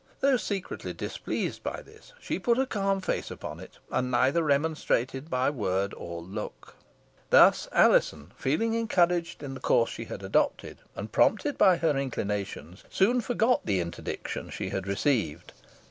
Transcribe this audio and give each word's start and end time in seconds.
Though 0.19 0.37
secretly 0.37 0.93
displeased 0.93 1.61
by 1.61 1.83
this, 1.83 2.11
she 2.19 2.39
put 2.39 2.57
a 2.57 2.65
calm 2.65 3.01
face 3.01 3.29
upon 3.29 3.59
it, 3.59 3.77
and 3.91 4.09
neither 4.09 4.41
remonstrated 4.41 5.29
by 5.29 5.51
word 5.51 5.93
or 5.93 6.23
look. 6.23 6.73
Thus 7.29 7.67
Alizon, 7.71 8.31
feeling 8.35 8.73
encouraged 8.73 9.43
in 9.43 9.53
the 9.53 9.59
course 9.59 9.91
she 9.91 10.05
had 10.05 10.23
adopted, 10.23 10.79
and 10.95 11.11
prompted 11.11 11.55
by 11.55 11.77
her 11.77 11.95
inclinations, 11.95 12.83
soon 12.89 13.21
forgot 13.21 13.63
the 13.67 13.79
interdiction 13.79 14.49
she 14.49 14.69
had 14.71 14.87
received. 14.87 15.53